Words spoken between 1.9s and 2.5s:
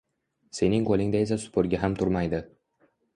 turmaydi